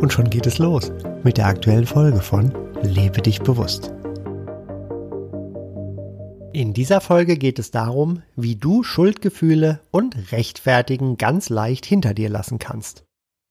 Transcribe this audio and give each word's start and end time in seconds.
Und 0.00 0.12
schon 0.12 0.28
geht 0.28 0.46
es 0.46 0.58
los 0.58 0.92
mit 1.24 1.38
der 1.38 1.46
aktuellen 1.46 1.86
Folge 1.86 2.20
von 2.20 2.52
Lebe 2.82 3.22
dich 3.22 3.40
bewusst. 3.40 3.92
In 6.52 6.72
dieser 6.72 7.00
Folge 7.00 7.36
geht 7.36 7.58
es 7.58 7.70
darum, 7.70 8.22
wie 8.34 8.56
du 8.56 8.82
Schuldgefühle 8.82 9.80
und 9.90 10.32
Rechtfertigen 10.32 11.16
ganz 11.16 11.48
leicht 11.48 11.84
hinter 11.84 12.14
dir 12.14 12.28
lassen 12.28 12.58
kannst. 12.58 13.04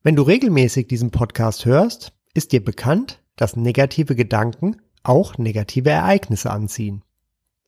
Wenn 0.03 0.15
du 0.15 0.23
regelmäßig 0.23 0.87
diesen 0.87 1.11
Podcast 1.11 1.65
hörst, 1.65 2.13
ist 2.33 2.51
dir 2.51 2.63
bekannt, 2.63 3.21
dass 3.35 3.55
negative 3.55 4.15
Gedanken 4.15 4.77
auch 5.03 5.37
negative 5.37 5.89
Ereignisse 5.89 6.51
anziehen. 6.51 7.03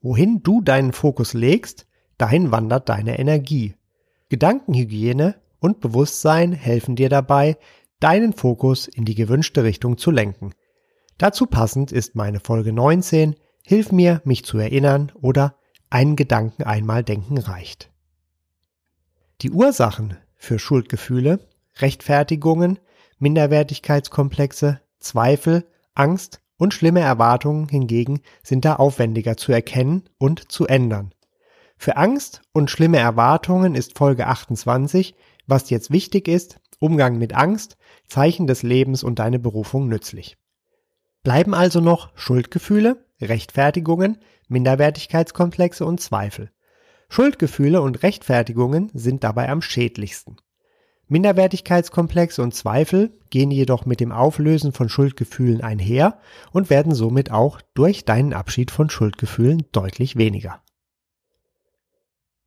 Wohin 0.02 0.44
du 0.44 0.62
deinen 0.62 0.94
Fokus 0.94 1.34
legst, 1.34 1.88
dahin 2.18 2.52
wandert 2.52 2.90
deine 2.90 3.20
Energie. 3.20 3.76
Gedankenhygiene 4.30 5.36
und 5.60 5.80
Bewusstsein 5.80 6.52
helfen 6.52 6.96
dir 6.96 7.10
dabei, 7.10 7.58
deinen 8.00 8.34
Fokus 8.34 8.88
in 8.88 9.06
die 9.06 9.16
gewünschte 9.16 9.64
Richtung 9.64 9.98
zu 9.98 10.12
lenken. 10.12 10.54
Dazu 11.18 11.46
passend 11.46 11.92
ist 11.92 12.16
meine 12.16 12.40
Folge 12.40 12.74
19 12.74 13.36
Hilf 13.64 13.92
mir, 13.92 14.22
mich 14.24 14.46
zu 14.46 14.58
erinnern 14.58 15.12
oder 15.16 15.56
einen 15.90 16.16
Gedanken 16.16 16.64
einmal 16.64 17.04
denken 17.04 17.38
reicht. 17.38 17.92
Die 19.42 19.52
Ursachen 19.52 20.16
für 20.36 20.58
Schuldgefühle, 20.58 21.40
Rechtfertigungen, 21.80 22.80
Minderwertigkeitskomplexe, 23.20 24.80
Zweifel, 25.00 25.66
Angst 25.96 26.42
und 26.58 26.74
schlimme 26.74 27.02
Erwartungen 27.02 27.68
hingegen 27.68 28.22
sind 28.42 28.64
da 28.64 28.78
aufwendiger 28.78 29.36
zu 29.36 29.52
erkennen 29.52 30.04
und 30.18 30.52
zu 30.52 30.66
ändern. 30.66 31.14
Für 31.78 31.98
Angst 31.98 32.42
und 32.54 32.72
schlimme 32.72 32.98
Erwartungen 32.98 33.76
ist 33.76 33.98
Folge 33.98 34.28
28, 34.28 35.14
was 35.48 35.70
jetzt 35.70 35.92
wichtig 35.92 36.28
ist, 36.28 36.60
Umgang 36.80 37.18
mit 37.18 37.34
Angst, 37.34 37.78
Zeichen 38.08 38.46
des 38.46 38.62
Lebens 38.62 39.04
und 39.04 39.20
deine 39.20 39.40
Berufung 39.40 39.88
nützlich. 39.88 40.38
Bleiben 41.24 41.54
also 41.54 41.82
noch 41.82 42.12
Schuldgefühle, 42.16 43.06
Rechtfertigungen, 43.20 44.20
Minderwertigkeitskomplexe 44.48 45.86
und 45.86 46.00
Zweifel. 46.00 46.52
Schuldgefühle 47.10 47.82
und 47.82 48.04
Rechtfertigungen 48.04 48.92
sind 48.94 49.24
dabei 49.24 49.50
am 49.50 49.62
schädlichsten. 49.62 50.38
Minderwertigkeitskomplexe 51.10 52.42
und 52.42 52.54
Zweifel 52.54 53.18
gehen 53.30 53.50
jedoch 53.50 53.86
mit 53.86 54.02
dem 54.02 54.12
Auflösen 54.12 54.74
von 54.74 54.90
Schuldgefühlen 54.90 55.62
einher 55.62 56.20
und 56.52 56.70
werden 56.70 56.94
somit 56.94 57.32
auch 57.32 57.62
durch 57.74 58.04
deinen 58.04 58.34
Abschied 58.34 58.72
von 58.72 58.90
Schuldgefühlen 58.90 59.66
deutlich 59.72 60.18
weniger. 60.18 60.62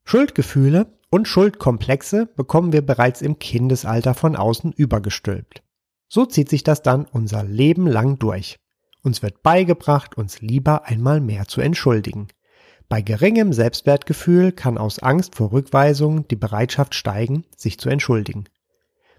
Schuldgefühle 0.05 0.93
und 1.11 1.27
Schuldkomplexe 1.27 2.27
bekommen 2.37 2.73
wir 2.73 2.83
bereits 2.83 3.21
im 3.21 3.39
Kindesalter 3.39 4.15
von 4.15 4.37
außen 4.37 4.73
übergestülpt. 4.73 5.63
So 6.09 6.25
zieht 6.25 6.49
sich 6.49 6.65
das 6.65 6.83
dann 6.83 7.05
unser 7.05 7.45
Leben 7.45 7.87
lang 7.87 8.19
durch. 8.19 8.57
Uns 9.03 9.23
wird 9.23 9.43
beigebracht, 9.43 10.17
uns 10.17 10.41
lieber 10.41 10.87
einmal 10.87 11.21
mehr 11.21 11.47
zu 11.47 11.61
entschuldigen. 11.61 12.29
Bei 12.89 13.03
geringem 13.03 13.53
Selbstwertgefühl 13.53 14.53
kann 14.53 14.77
aus 14.77 14.99
Angst 14.99 15.37
vor 15.37 15.53
Rückweisung 15.53 16.27
die 16.29 16.37
Bereitschaft 16.37 16.95
steigen, 16.95 17.45
sich 17.57 17.79
zu 17.79 17.89
entschuldigen. 17.89 18.45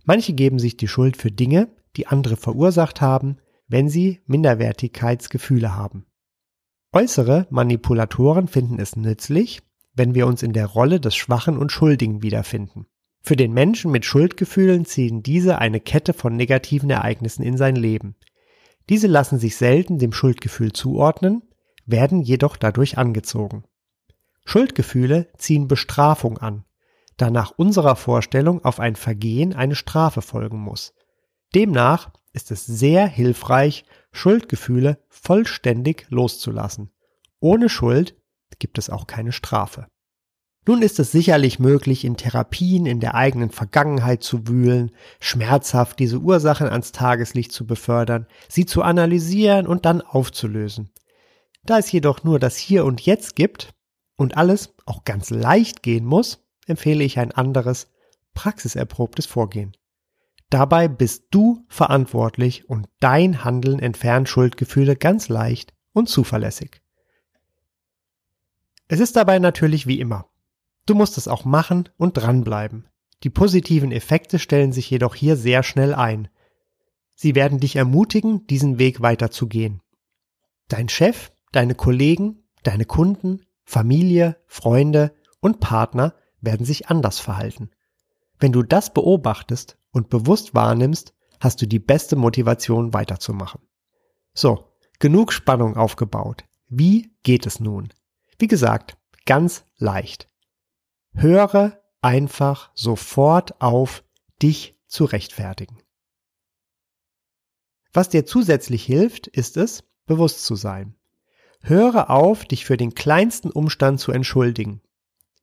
Manche 0.03 0.33
geben 0.33 0.59
sich 0.59 0.77
die 0.77 0.87
Schuld 0.87 1.15
für 1.15 1.31
Dinge, 1.31 1.69
die 1.95 2.07
andere 2.07 2.35
verursacht 2.35 3.01
haben, 3.01 3.37
wenn 3.67 3.87
sie 3.87 4.19
Minderwertigkeitsgefühle 4.25 5.75
haben. 5.75 6.05
Äußere 6.91 7.47
Manipulatoren 7.49 8.49
finden 8.49 8.79
es 8.79 8.97
nützlich, 8.97 9.61
wenn 9.93 10.15
wir 10.15 10.27
uns 10.27 10.43
in 10.43 10.53
der 10.53 10.67
Rolle 10.67 10.99
des 10.99 11.15
Schwachen 11.15 11.57
und 11.57 11.71
Schuldigen 11.71 12.21
wiederfinden. 12.21 12.85
Für 13.21 13.35
den 13.35 13.53
Menschen 13.53 13.91
mit 13.91 14.05
Schuldgefühlen 14.05 14.85
ziehen 14.85 15.21
diese 15.21 15.59
eine 15.59 15.79
Kette 15.79 16.13
von 16.13 16.35
negativen 16.35 16.89
Ereignissen 16.89 17.43
in 17.43 17.57
sein 17.57 17.75
Leben. 17.75 18.15
Diese 18.89 19.07
lassen 19.07 19.37
sich 19.37 19.57
selten 19.57 19.99
dem 19.99 20.11
Schuldgefühl 20.11 20.73
zuordnen, 20.73 21.43
werden 21.85 22.21
jedoch 22.21 22.57
dadurch 22.57 22.97
angezogen. 22.97 23.63
Schuldgefühle 24.45 25.29
ziehen 25.37 25.67
Bestrafung 25.67 26.39
an, 26.39 26.65
da 27.17 27.29
nach 27.29 27.51
unserer 27.51 27.95
Vorstellung 27.95 28.65
auf 28.65 28.79
ein 28.79 28.95
Vergehen 28.95 29.53
eine 29.53 29.75
Strafe 29.75 30.21
folgen 30.21 30.59
muss. 30.59 30.93
Demnach 31.53 32.11
ist 32.33 32.49
es 32.51 32.65
sehr 32.65 33.07
hilfreich, 33.07 33.85
Schuldgefühle 34.11 34.97
vollständig 35.09 36.07
loszulassen. 36.09 36.91
Ohne 37.39 37.69
Schuld 37.69 38.15
gibt 38.59 38.77
es 38.77 38.89
auch 38.89 39.07
keine 39.07 39.31
Strafe. 39.31 39.87
Nun 40.67 40.83
ist 40.83 40.99
es 40.99 41.11
sicherlich 41.11 41.57
möglich, 41.57 42.05
in 42.05 42.17
Therapien 42.17 42.85
in 42.85 42.99
der 42.99 43.15
eigenen 43.15 43.49
Vergangenheit 43.49 44.21
zu 44.21 44.47
wühlen, 44.47 44.91
schmerzhaft 45.19 45.97
diese 45.97 46.19
Ursachen 46.19 46.67
ans 46.67 46.91
Tageslicht 46.91 47.51
zu 47.51 47.65
befördern, 47.65 48.27
sie 48.47 48.67
zu 48.67 48.83
analysieren 48.83 49.65
und 49.65 49.85
dann 49.85 50.01
aufzulösen. 50.01 50.91
Da 51.63 51.79
es 51.79 51.91
jedoch 51.91 52.23
nur 52.23 52.37
das 52.37 52.57
Hier 52.57 52.85
und 52.85 53.01
Jetzt 53.01 53.35
gibt 53.35 53.73
und 54.17 54.37
alles 54.37 54.75
auch 54.85 55.03
ganz 55.03 55.31
leicht 55.31 55.81
gehen 55.81 56.05
muss, 56.05 56.45
empfehle 56.67 57.03
ich 57.03 57.17
ein 57.17 57.31
anderes, 57.31 57.87
praxiserprobtes 58.35 59.25
Vorgehen. 59.25 59.75
Dabei 60.51 60.87
bist 60.87 61.25
du 61.31 61.65
verantwortlich 61.69 62.69
und 62.69 62.87
dein 62.99 63.43
Handeln 63.43 63.79
entfernt 63.79 64.29
Schuldgefühle 64.29 64.95
ganz 64.95 65.27
leicht 65.27 65.73
und 65.93 66.07
zuverlässig. 66.07 66.81
Es 68.91 68.99
ist 68.99 69.15
dabei 69.15 69.39
natürlich 69.39 69.87
wie 69.87 70.01
immer. 70.01 70.29
Du 70.85 70.95
musst 70.95 71.17
es 71.17 71.29
auch 71.29 71.45
machen 71.45 71.87
und 71.95 72.15
dranbleiben. 72.15 72.89
Die 73.23 73.29
positiven 73.29 73.93
Effekte 73.93 74.37
stellen 74.37 74.73
sich 74.73 74.89
jedoch 74.89 75.15
hier 75.15 75.37
sehr 75.37 75.63
schnell 75.63 75.93
ein. 75.93 76.27
Sie 77.15 77.33
werden 77.33 77.61
dich 77.61 77.77
ermutigen, 77.77 78.45
diesen 78.47 78.79
Weg 78.79 79.01
weiterzugehen. 79.01 79.81
Dein 80.67 80.89
Chef, 80.89 81.31
deine 81.53 81.73
Kollegen, 81.73 82.43
deine 82.63 82.83
Kunden, 82.83 83.45
Familie, 83.63 84.35
Freunde 84.45 85.15
und 85.39 85.61
Partner 85.61 86.13
werden 86.41 86.65
sich 86.65 86.89
anders 86.89 87.17
verhalten. 87.17 87.71
Wenn 88.39 88.51
du 88.51 88.61
das 88.61 88.93
beobachtest 88.93 89.77
und 89.91 90.09
bewusst 90.09 90.53
wahrnimmst, 90.53 91.13
hast 91.39 91.61
du 91.61 91.65
die 91.65 91.79
beste 91.79 92.17
Motivation 92.17 92.93
weiterzumachen. 92.93 93.61
So, 94.33 94.65
genug 94.99 95.31
Spannung 95.31 95.77
aufgebaut. 95.77 96.43
Wie 96.67 97.15
geht 97.23 97.45
es 97.45 97.61
nun? 97.61 97.93
Wie 98.41 98.47
gesagt, 98.47 98.97
ganz 99.27 99.65
leicht. 99.77 100.27
Höre 101.13 101.79
einfach 102.01 102.71
sofort 102.73 103.61
auf, 103.61 104.03
dich 104.41 104.75
zu 104.87 105.05
rechtfertigen. 105.05 105.77
Was 107.93 108.09
dir 108.09 108.25
zusätzlich 108.25 108.83
hilft, 108.83 109.27
ist 109.27 109.57
es, 109.57 109.83
bewusst 110.07 110.43
zu 110.43 110.55
sein. 110.55 110.95
Höre 111.61 112.09
auf, 112.09 112.45
dich 112.45 112.65
für 112.65 112.77
den 112.77 112.95
kleinsten 112.95 113.51
Umstand 113.51 113.99
zu 113.99 114.11
entschuldigen. 114.11 114.81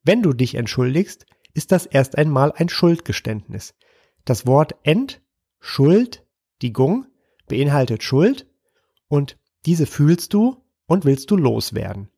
Wenn 0.03 0.21
du 0.21 0.33
dich 0.33 0.55
entschuldigst, 0.55 1.25
ist 1.53 1.71
das 1.71 1.85
erst 1.85 2.17
einmal 2.17 2.51
ein 2.51 2.67
Schuldgeständnis. 2.67 3.75
Das 4.25 4.45
Wort 4.45 4.75
Entschuldigung 4.83 7.05
beinhaltet 7.47 8.03
Schuld 8.03 8.45
und 9.07 9.37
diese 9.65 9.85
fühlst 9.85 10.33
du 10.33 10.65
und 10.85 11.05
willst 11.05 11.31
du 11.31 11.37
loswerden. 11.37 12.09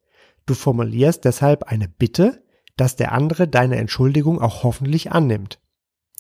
Du 0.52 0.56
formulierst 0.56 1.24
deshalb 1.24 1.64
eine 1.72 1.88
Bitte, 1.88 2.44
dass 2.76 2.98
der 2.98 3.14
andere 3.14 3.48
deine 3.48 3.78
Entschuldigung 3.78 4.42
auch 4.42 4.64
hoffentlich 4.64 5.10
annimmt. 5.10 5.62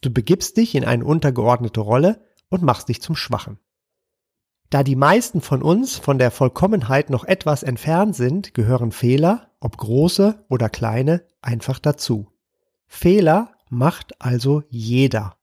Du 0.01 0.09
begibst 0.09 0.55
dich 0.55 0.73
in 0.73 0.85
eine 0.85 1.03
untergeordnete 1.03 1.81
Rolle 1.81 2.25
und 2.47 2.63
machst 2.63 2.87
dich 2.87 3.01
zum 3.01 3.17
Schwachen. 3.17 3.59
Da 4.69 4.83
die 4.83 4.95
meisten 4.95 5.41
von 5.41 5.61
uns 5.61 5.97
von 5.97 6.17
der 6.17 6.31
Vollkommenheit 6.31 7.09
noch 7.09 7.25
etwas 7.25 7.61
entfernt 7.61 8.15
sind, 8.15 8.53
gehören 8.53 8.93
Fehler, 8.93 9.51
ob 9.59 9.75
große 9.75 10.45
oder 10.47 10.69
kleine, 10.69 11.25
einfach 11.41 11.79
dazu. 11.79 12.31
Fehler 12.87 13.51
macht 13.69 14.21
also 14.21 14.63
jeder. 14.69 15.35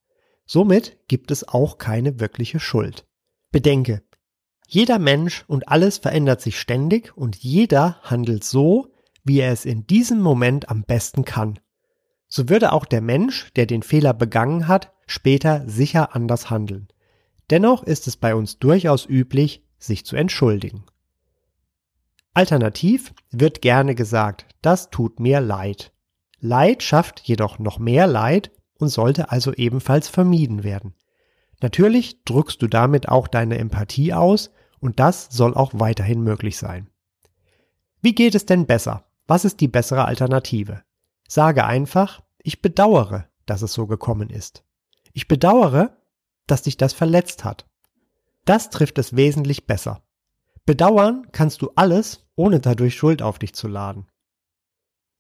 Somit 0.47 0.97
gibt 1.09 1.31
es 1.31 1.47
auch 1.47 1.77
keine 1.77 2.21
wirkliche 2.21 2.59
Schuld. 2.59 3.07
Bedenke, 3.51 4.03
jeder 4.71 4.99
Mensch 4.99 5.45
und 5.47 5.69
alles 5.69 5.97
verändert 5.97 6.43
sich 6.43 6.61
ständig 6.61 7.17
und 7.17 7.37
jeder 7.37 7.97
handelt 8.03 8.45
so, 8.45 8.93
wie 9.25 9.41
er 9.41 9.51
es 9.51 9.65
in 9.65 9.87
diesem 9.87 10.21
Moment 10.21 10.69
am 10.69 10.83
besten 10.83 11.25
kann. 11.25 11.59
So 12.29 12.51
würde 12.51 12.73
auch 12.73 12.85
der 12.85 13.01
Mensch, 13.01 13.51
der 13.55 13.65
den 13.65 13.83
Fehler 13.83 14.13
begangen 14.13 14.69
hat, 14.69 14.93
später 15.07 15.67
sicher 15.67 16.15
anders 16.15 16.51
handeln. 16.51 16.89
Dennoch 17.49 17.83
ist 17.83 18.07
es 18.09 18.19
bei 18.19 18.35
uns 18.35 18.59
durchaus 18.59 19.07
üblich, 19.09 19.65
sich 19.79 20.05
zu 20.05 20.17
entschuldigen. 20.17 20.85
Alternativ 22.35 23.15
wird 23.31 23.63
gerne 23.63 23.95
gesagt, 23.95 24.45
das 24.61 24.91
tut 24.91 25.19
mir 25.19 25.41
leid. 25.41 25.95
Leid 26.41 26.83
schafft 26.83 27.21
jedoch 27.21 27.59
noch 27.59 27.79
mehr 27.79 28.07
Leid 28.07 28.51
und 28.79 28.89
sollte 28.91 29.31
also 29.31 29.55
ebenfalls 29.55 30.09
vermieden 30.09 30.63
werden. 30.63 30.93
Natürlich 31.61 32.25
drückst 32.25 32.63
du 32.63 32.69
damit 32.69 33.09
auch 33.09 33.29
deine 33.29 33.59
Empathie 33.59 34.13
aus 34.13 34.51
und 34.81 35.01
das 35.01 35.29
soll 35.31 35.55
auch 35.55 35.73
weiterhin 35.75 36.23
möglich 36.23 36.57
sein. 36.57 36.89
Wie 38.01 38.15
geht 38.15 38.35
es 38.35 38.47
denn 38.47 38.67
besser? 38.67 39.05
Was 39.27 39.45
ist 39.45 39.61
die 39.61 39.69
bessere 39.69 40.05
Alternative? 40.05 40.83
Sage 41.27 41.65
einfach, 41.65 42.23
ich 42.39 42.63
bedauere, 42.63 43.29
dass 43.45 43.63
es 43.63 43.73
so 43.73 43.87
gekommen 43.87 44.31
ist. 44.31 44.65
Ich 45.13 45.27
bedauere, 45.27 45.97
dass 46.47 46.63
dich 46.63 46.77
das 46.77 46.93
verletzt 46.93 47.45
hat. 47.45 47.67
Das 48.45 48.71
trifft 48.71 48.99
es 48.99 49.17
wesentlich 49.17 49.67
besser. 49.67 50.03
Bedauern 50.65 51.27
kannst 51.33 51.61
du 51.63 51.71
alles, 51.75 52.27
ohne 52.37 52.61
dadurch 52.61 52.95
Schuld 52.95 53.21
auf 53.21 53.39
dich 53.39 53.55
zu 53.55 53.69
laden. 53.69 54.07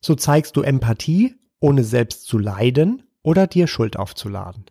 So 0.00 0.14
zeigst 0.14 0.56
du 0.56 0.62
Empathie, 0.62 1.34
ohne 1.60 1.84
selbst 1.84 2.26
zu 2.26 2.38
leiden 2.38 3.02
oder 3.22 3.46
dir 3.46 3.66
Schuld 3.66 3.98
aufzuladen. 3.98 4.66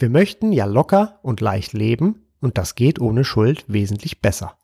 Wir 0.00 0.08
möchten 0.08 0.50
ja 0.50 0.64
locker 0.64 1.20
und 1.22 1.42
leicht 1.42 1.74
leben 1.74 2.26
und 2.40 2.56
das 2.56 2.74
geht 2.74 3.00
ohne 3.00 3.22
Schuld 3.22 3.64
wesentlich 3.68 4.22
besser. 4.22 4.56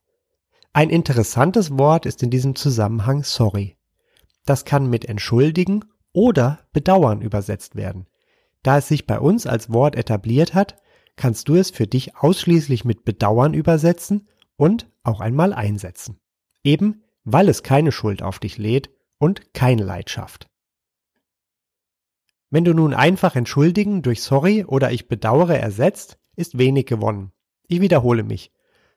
Ein 0.73 0.89
interessantes 0.89 1.79
Wort 1.79 2.07
ist 2.07 2.23
in 2.23 2.31
diesem 2.31 2.57
Zusammenhang 2.57 3.23
sorry. 3.23 3.77
Das 4.47 4.65
kann 4.65 4.89
mit 4.89 5.05
entschuldigen 5.05 5.85
oder 6.13 6.61
bedauern 6.73 7.21
übersetzt 7.21 7.77
werden. 7.77 8.07
Da 8.63 8.79
es 8.79 8.89
sich 8.89 9.07
bei 9.07 9.21
uns 9.21 9.47
als 9.47 9.71
Wort 9.71 9.95
etabliert 9.95 10.55
hat, 10.55 10.77
kannst 11.17 11.49
du 11.49 11.55
es 11.55 11.71
für 11.71 11.87
dich 11.87 12.17
ausschließlich 12.17 12.87
mit 12.87 13.05
bedauern 13.05 13.53
übersetzen 13.53 14.27
und 14.57 14.91
auch 15.03 15.21
einmal 15.21 15.53
einsetzen. 15.53 16.19
Eben 16.65 17.03
weil 17.27 17.49
es 17.49 17.63
keine 17.63 17.93
Schuld 17.93 18.23
auf 18.23 18.39
dich 18.39 18.57
lädt 18.57 18.89
und 19.19 19.53
keine 19.53 19.83
Leid 19.83 20.09
schafft. 20.09 20.49
Wenn 22.51 22.65
du 22.65 22.75
nun 22.75 22.95
einfach 22.95 23.35
entschuldigen 23.37 24.03
durch 24.03 24.23
sorry 24.23 24.65
oder 24.65 24.93
ich 24.93 25.09
bedauere 25.09 25.59
ersetzt, 25.59 26.19
ist 26.37 26.59
wenig 26.59 26.87
gewonnen. 26.87 27.33
Ich 27.67 27.81
wiederhole 27.81 28.23
mich. 28.23 28.53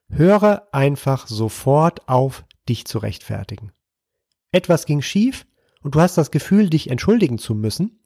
Höre 0.09 0.67
einfach 0.71 1.27
sofort 1.27 2.07
auf, 2.07 2.45
dich 2.67 2.85
zu 2.85 2.99
rechtfertigen. 2.99 3.71
Etwas 4.51 4.85
ging 4.85 5.01
schief 5.01 5.45
und 5.81 5.95
du 5.95 6.01
hast 6.01 6.17
das 6.17 6.31
Gefühl, 6.31 6.69
dich 6.69 6.89
entschuldigen 6.89 7.37
zu 7.37 7.55
müssen. 7.55 8.03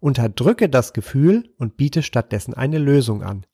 Unterdrücke 0.00 0.68
das 0.68 0.92
Gefühl 0.92 1.54
und 1.58 1.76
biete 1.76 2.02
stattdessen 2.02 2.54
eine 2.54 2.78
Lösung 2.78 3.22
an. 3.22 3.46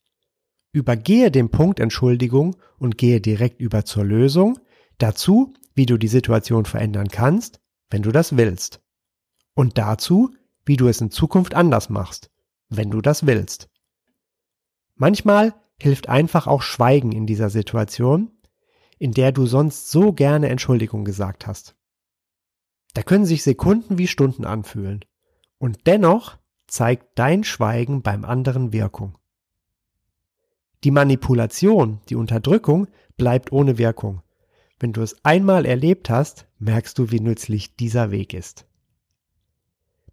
Übergehe 0.71 1.31
den 1.31 1.49
Punkt 1.49 1.79
Entschuldigung 1.79 2.55
und 2.77 2.97
gehe 2.97 3.21
direkt 3.21 3.59
über 3.59 3.85
zur 3.85 4.03
Lösung, 4.03 4.59
dazu, 4.97 5.53
wie 5.73 5.85
du 5.85 5.97
die 5.97 6.07
Situation 6.07 6.65
verändern 6.65 7.07
kannst, 7.07 7.59
wenn 7.89 8.01
du 8.01 8.11
das 8.11 8.37
willst. 8.37 8.81
Und 9.55 9.77
dazu, 9.77 10.31
wie 10.69 10.77
du 10.77 10.87
es 10.87 11.01
in 11.01 11.09
Zukunft 11.09 11.55
anders 11.55 11.89
machst, 11.89 12.29
wenn 12.69 12.91
du 12.91 13.01
das 13.01 13.25
willst. 13.25 13.69
Manchmal 14.93 15.55
hilft 15.81 16.09
einfach 16.09 16.45
auch 16.45 16.61
Schweigen 16.61 17.11
in 17.11 17.25
dieser 17.25 17.49
Situation, 17.49 18.29
in 18.99 19.11
der 19.11 19.31
du 19.31 19.47
sonst 19.47 19.89
so 19.89 20.13
gerne 20.13 20.47
Entschuldigung 20.49 21.05
gesagt 21.05 21.47
hast. 21.47 21.75
Da 22.93 23.01
können 23.01 23.25
sich 23.25 23.41
Sekunden 23.41 23.97
wie 23.97 24.05
Stunden 24.05 24.45
anfühlen. 24.45 25.03
Und 25.57 25.87
dennoch 25.87 26.37
zeigt 26.67 27.17
dein 27.17 27.43
Schweigen 27.43 28.03
beim 28.03 28.23
anderen 28.23 28.71
Wirkung. 28.71 29.17
Die 30.83 30.91
Manipulation, 30.91 31.99
die 32.09 32.15
Unterdrückung 32.15 32.89
bleibt 33.17 33.51
ohne 33.51 33.79
Wirkung. 33.79 34.21
Wenn 34.79 34.93
du 34.93 35.01
es 35.01 35.15
einmal 35.25 35.65
erlebt 35.65 36.11
hast, 36.11 36.45
merkst 36.59 36.95
du, 36.99 37.09
wie 37.09 37.21
nützlich 37.21 37.75
dieser 37.75 38.11
Weg 38.11 38.35
ist. 38.35 38.68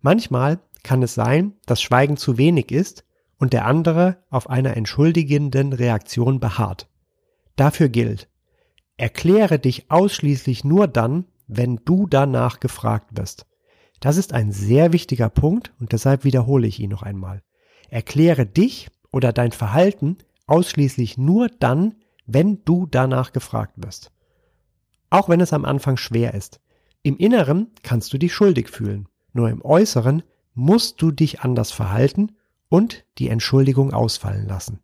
Manchmal 0.07 0.61
kann 0.85 1.03
es 1.03 1.15
sein, 1.15 1.55
dass 1.67 1.83
Schweigen 1.83 2.17
zu 2.17 2.39
wenig 2.39 2.71
ist 2.71 3.05
und 3.39 3.53
der 3.53 3.67
andere 3.67 4.23
auf 4.31 4.49
einer 4.49 4.77
entschuldigenden 4.77 5.73
Reaktion 5.73 6.39
beharrt. 6.39 6.89
Dafür 7.57 7.89
gilt, 7.89 8.29
erkläre 8.97 9.59
dich 9.59 9.91
ausschließlich 9.91 10.63
nur 10.63 10.87
dann, 10.87 11.25
wenn 11.49 11.81
du 11.85 12.07
danach 12.07 12.61
gefragt 12.61 13.19
wirst. 13.19 13.47
Das 13.99 14.17
ist 14.17 14.33
ein 14.33 14.53
sehr 14.53 14.93
wichtiger 14.93 15.29
Punkt 15.29 15.73
und 15.81 15.91
deshalb 15.91 16.23
wiederhole 16.23 16.69
ich 16.69 16.79
ihn 16.79 16.91
noch 16.91 17.03
einmal. 17.03 17.43
Erkläre 17.89 18.47
dich 18.47 18.89
oder 19.11 19.33
dein 19.33 19.51
Verhalten 19.51 20.19
ausschließlich 20.47 21.19
nur 21.19 21.49
dann, 21.49 21.97
wenn 22.27 22.65
du 22.65 22.87
danach 22.87 23.33
gefragt 23.33 23.75
wirst. 23.79 24.13
Auch 25.11 25.29
wenn 25.29 25.41
es 25.41 25.53
am 25.53 25.65
Anfang 25.65 25.97
schwer 25.97 26.33
ist. 26.35 26.61
Im 27.03 27.17
Inneren 27.17 27.73
kannst 27.83 28.13
du 28.13 28.19
dich 28.19 28.33
schuldig 28.33 28.71
fühlen, 28.71 29.09
nur 29.37 29.49
im 29.49 29.65
Äußeren 29.65 30.23
musst 30.55 31.01
du 31.01 31.13
dich 31.13 31.41
anders 31.41 31.71
verhalten 31.71 32.37
und 32.69 33.05
die 33.19 33.29
Entschuldigung 33.29 33.93
ausfallen 33.93 34.47
lassen. 34.47 34.81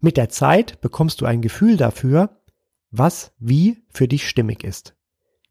Mit 0.00 0.16
der 0.16 0.28
Zeit 0.28 0.80
bekommst 0.80 1.20
du 1.20 1.26
ein 1.26 1.42
Gefühl 1.42 1.76
dafür, 1.76 2.40
was 2.90 3.32
wie 3.38 3.82
für 3.90 4.08
dich 4.08 4.28
stimmig 4.28 4.64
ist. 4.64 4.94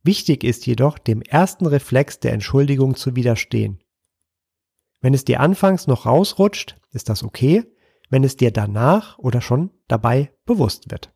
Wichtig 0.04 0.44
ist 0.44 0.66
jedoch, 0.66 0.98
dem 0.98 1.22
ersten 1.22 1.66
Reflex 1.66 2.20
der 2.20 2.34
Entschuldigung 2.34 2.96
zu 2.96 3.16
widerstehen. 3.16 3.84
Wenn 5.02 5.14
es 5.14 5.26
dir 5.26 5.42
anfangs 5.42 5.86
noch 5.86 6.06
rausrutscht, 6.06 6.80
ist 6.92 7.10
das 7.10 7.24
okay, 7.24 7.66
wenn 8.10 8.24
es 8.24 8.38
dir 8.38 8.52
danach 8.52 9.20
oder 9.20 9.42
schon 9.42 9.72
dabei 9.88 10.32
bewusst 10.46 10.90
wird. 10.90 11.14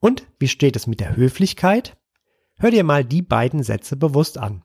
Und 0.00 0.26
wie 0.38 0.48
steht 0.48 0.74
es 0.76 0.86
mit 0.86 1.00
der 1.00 1.16
Höflichkeit? 1.16 1.98
Hör 2.56 2.70
dir 2.70 2.84
mal 2.84 3.04
die 3.04 3.22
beiden 3.22 3.62
Sätze 3.62 3.96
bewusst 3.96 4.38
an. 4.38 4.64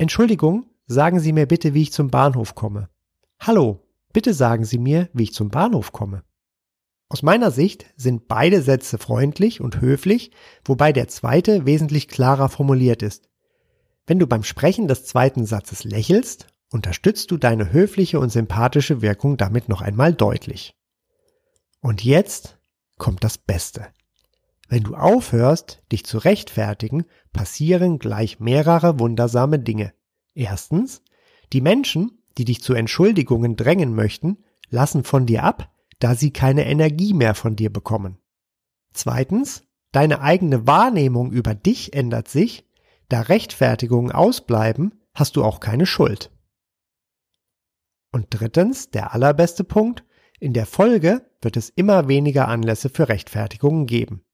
Entschuldigung, 0.00 0.64
sagen 0.86 1.20
Sie 1.20 1.34
mir 1.34 1.44
bitte, 1.44 1.74
wie 1.74 1.82
ich 1.82 1.92
zum 1.92 2.08
Bahnhof 2.08 2.54
komme. 2.54 2.88
Hallo, 3.38 3.86
bitte 4.14 4.32
sagen 4.32 4.64
Sie 4.64 4.78
mir, 4.78 5.10
wie 5.12 5.24
ich 5.24 5.34
zum 5.34 5.50
Bahnhof 5.50 5.92
komme. 5.92 6.24
Aus 7.10 7.22
meiner 7.22 7.50
Sicht 7.50 7.84
sind 7.98 8.26
beide 8.26 8.62
Sätze 8.62 8.96
freundlich 8.96 9.60
und 9.60 9.82
höflich, 9.82 10.30
wobei 10.64 10.94
der 10.94 11.08
zweite 11.08 11.66
wesentlich 11.66 12.08
klarer 12.08 12.48
formuliert 12.48 13.02
ist. 13.02 13.28
Wenn 14.06 14.18
du 14.18 14.26
beim 14.26 14.42
Sprechen 14.42 14.88
des 14.88 15.04
zweiten 15.04 15.44
Satzes 15.44 15.84
lächelst, 15.84 16.46
unterstützt 16.72 17.30
du 17.30 17.36
deine 17.36 17.70
höfliche 17.70 18.20
und 18.20 18.30
sympathische 18.30 19.02
Wirkung 19.02 19.36
damit 19.36 19.68
noch 19.68 19.82
einmal 19.82 20.14
deutlich. 20.14 20.74
Und 21.82 22.02
jetzt 22.02 22.58
kommt 22.96 23.22
das 23.22 23.36
Beste. 23.36 23.88
Wenn 24.70 24.84
du 24.84 24.94
aufhörst, 24.94 25.82
dich 25.90 26.04
zu 26.04 26.18
rechtfertigen, 26.18 27.04
passieren 27.32 27.98
gleich 27.98 28.38
mehrere 28.38 29.00
wundersame 29.00 29.58
Dinge. 29.58 29.92
Erstens, 30.32 31.02
die 31.52 31.60
Menschen, 31.60 32.22
die 32.38 32.44
dich 32.44 32.62
zu 32.62 32.74
Entschuldigungen 32.74 33.56
drängen 33.56 33.96
möchten, 33.96 34.44
lassen 34.68 35.02
von 35.02 35.26
dir 35.26 35.42
ab, 35.42 35.74
da 35.98 36.14
sie 36.14 36.32
keine 36.32 36.66
Energie 36.66 37.14
mehr 37.14 37.34
von 37.34 37.56
dir 37.56 37.72
bekommen. 37.72 38.18
Zweitens, 38.92 39.64
deine 39.90 40.20
eigene 40.20 40.68
Wahrnehmung 40.68 41.32
über 41.32 41.56
dich 41.56 41.92
ändert 41.92 42.28
sich, 42.28 42.64
da 43.08 43.22
Rechtfertigungen 43.22 44.12
ausbleiben, 44.12 45.00
hast 45.14 45.34
du 45.34 45.42
auch 45.42 45.58
keine 45.58 45.84
Schuld. 45.84 46.30
Und 48.12 48.28
drittens, 48.30 48.90
der 48.90 49.14
allerbeste 49.14 49.64
Punkt, 49.64 50.04
in 50.38 50.52
der 50.52 50.66
Folge 50.66 51.28
wird 51.42 51.56
es 51.56 51.70
immer 51.70 52.06
weniger 52.06 52.46
Anlässe 52.46 52.88
für 52.88 53.08
Rechtfertigungen 53.08 53.86
geben. 53.86 54.24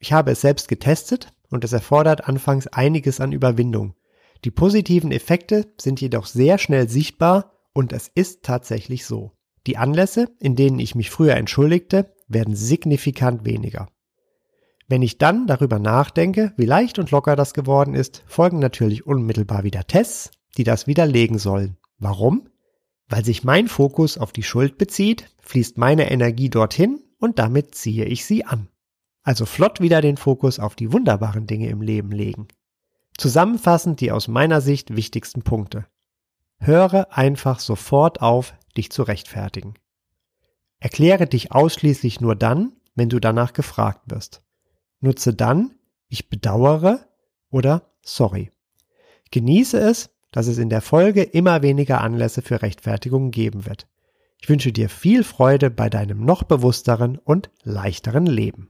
Ich 0.00 0.12
habe 0.12 0.32
es 0.32 0.40
selbst 0.40 0.66
getestet 0.68 1.32
und 1.50 1.62
es 1.62 1.72
erfordert 1.72 2.26
anfangs 2.26 2.66
einiges 2.66 3.20
an 3.20 3.32
Überwindung. 3.32 3.94
Die 4.44 4.50
positiven 4.50 5.12
Effekte 5.12 5.72
sind 5.78 6.00
jedoch 6.00 6.24
sehr 6.24 6.56
schnell 6.56 6.88
sichtbar 6.88 7.52
und 7.74 7.92
es 7.92 8.10
ist 8.14 8.42
tatsächlich 8.42 9.04
so. 9.04 9.32
Die 9.66 9.76
Anlässe, 9.76 10.28
in 10.40 10.56
denen 10.56 10.78
ich 10.78 10.94
mich 10.94 11.10
früher 11.10 11.36
entschuldigte, 11.36 12.14
werden 12.28 12.56
signifikant 12.56 13.44
weniger. 13.44 13.88
Wenn 14.88 15.02
ich 15.02 15.18
dann 15.18 15.46
darüber 15.46 15.78
nachdenke, 15.78 16.54
wie 16.56 16.64
leicht 16.64 16.98
und 16.98 17.10
locker 17.10 17.36
das 17.36 17.52
geworden 17.52 17.94
ist, 17.94 18.24
folgen 18.26 18.58
natürlich 18.58 19.06
unmittelbar 19.06 19.64
wieder 19.64 19.86
Tests, 19.86 20.30
die 20.56 20.64
das 20.64 20.86
widerlegen 20.86 21.38
sollen. 21.38 21.76
Warum? 21.98 22.48
Weil 23.08 23.24
sich 23.24 23.44
mein 23.44 23.68
Fokus 23.68 24.16
auf 24.16 24.32
die 24.32 24.42
Schuld 24.42 24.78
bezieht, 24.78 25.26
fließt 25.42 25.76
meine 25.76 26.10
Energie 26.10 26.48
dorthin 26.48 27.00
und 27.18 27.38
damit 27.38 27.74
ziehe 27.74 28.06
ich 28.06 28.24
sie 28.24 28.46
an. 28.46 28.68
Also 29.22 29.46
flott 29.46 29.80
wieder 29.80 30.00
den 30.00 30.16
Fokus 30.16 30.58
auf 30.58 30.74
die 30.74 30.92
wunderbaren 30.92 31.46
Dinge 31.46 31.68
im 31.68 31.82
Leben 31.82 32.10
legen. 32.10 32.48
Zusammenfassend 33.16 34.00
die 34.00 34.12
aus 34.12 34.28
meiner 34.28 34.60
Sicht 34.60 34.96
wichtigsten 34.96 35.42
Punkte. 35.42 35.86
Höre 36.58 37.16
einfach 37.16 37.58
sofort 37.60 38.22
auf, 38.22 38.54
dich 38.76 38.90
zu 38.90 39.02
rechtfertigen. 39.02 39.74
Erkläre 40.78 41.26
dich 41.26 41.52
ausschließlich 41.52 42.20
nur 42.20 42.34
dann, 42.34 42.72
wenn 42.94 43.08
du 43.08 43.18
danach 43.20 43.52
gefragt 43.52 44.10
wirst. 44.10 44.42
Nutze 45.00 45.34
dann 45.34 45.74
ich 46.10 46.28
bedauere 46.28 47.06
oder 47.50 47.90
sorry. 48.02 48.50
Genieße 49.30 49.78
es, 49.78 50.10
dass 50.32 50.48
es 50.48 50.58
in 50.58 50.68
der 50.68 50.82
Folge 50.82 51.22
immer 51.22 51.62
weniger 51.62 52.00
Anlässe 52.00 52.42
für 52.42 52.62
Rechtfertigungen 52.62 53.30
geben 53.30 53.64
wird. 53.64 53.86
Ich 54.40 54.48
wünsche 54.48 54.72
dir 54.72 54.88
viel 54.88 55.22
Freude 55.22 55.70
bei 55.70 55.88
deinem 55.88 56.24
noch 56.24 56.42
bewussteren 56.42 57.16
und 57.18 57.50
leichteren 57.62 58.26
Leben. 58.26 58.69